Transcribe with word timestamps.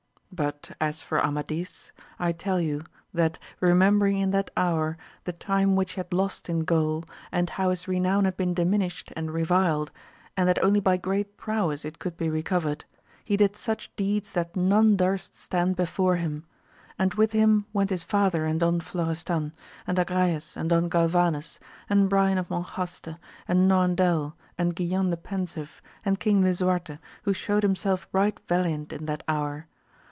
But 0.33 0.71
as 0.79 1.01
for 1.01 1.19
Amadis 1.21 1.91
I 2.17 2.31
tell 2.31 2.61
you 2.61 2.85
that 3.13 3.37
re 3.59 3.71
membering 3.73 4.17
in 4.17 4.31
that 4.31 4.49
hour 4.55 4.97
the 5.25 5.33
time 5.33 5.75
which 5.75 5.91
he 5.91 5.95
had 5.99 6.13
lost 6.13 6.47
in 6.47 6.61
Gaul, 6.61 7.03
and 7.33 7.49
how 7.49 7.69
his 7.69 7.85
renown 7.85 8.23
had 8.23 8.37
been 8.37 8.53
diminished 8.53 9.11
and 9.17 9.31
reviled, 9.31 9.91
and 10.37 10.47
that 10.47 10.63
only 10.63 10.79
by 10.79 10.95
great 10.95 11.35
prowess 11.35 11.83
it 11.83 11.99
could 11.99 12.15
be 12.15 12.29
recovered, 12.29 12.85
he 13.25 13.35
did 13.35 13.57
such 13.57 13.93
deeds 13.97 14.31
that 14.31 14.55
none 14.55 14.95
durst 14.95 15.35
stand 15.35 15.75
before 15.75 16.15
him; 16.15 16.45
and 16.97 17.15
with 17.15 17.33
him 17.33 17.65
went 17.73 17.89
his 17.89 18.03
father 18.05 18.45
and 18.45 18.61
Don 18.61 18.79
Florestan, 18.79 19.51
and 19.85 19.97
Agrayes 19.99 20.55
and 20.55 20.69
Don 20.69 20.87
Galvanes, 20.89 21.59
and^Brian 21.89 22.39
of 22.39 22.47
Monjaste, 22.49 23.17
and 23.49 23.69
Norandel 23.69 24.35
and 24.57 24.77
Guilan 24.77 25.09
the 25.09 25.17
Pensive, 25.17 25.81
and 26.05 26.21
King 26.21 26.41
Lisuarte, 26.41 26.99
who 27.23 27.33
shewed 27.33 27.63
himself 27.63 28.07
right 28.13 28.39
valiant 28.47 28.93
in 28.93 29.07
that 29.07 29.23
hour. 29.27 29.67